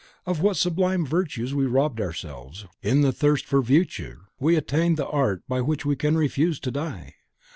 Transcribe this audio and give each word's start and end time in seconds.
Of 0.25 0.41
what 0.41 0.57
sublime 0.57 1.05
virtues 1.05 1.53
we 1.53 1.67
robbed 1.67 2.01
ourselves, 2.01 2.65
when, 2.81 2.91
in 2.93 3.01
the 3.01 3.11
thirst 3.11 3.45
for 3.45 3.61
virtue, 3.61 4.21
we 4.39 4.55
attained 4.55 4.97
the 4.97 5.05
art 5.05 5.43
by 5.47 5.61
which 5.61 5.85
we 5.85 5.95
can 5.95 6.17
refuse 6.17 6.59
to 6.61 6.71
die! 6.71 7.13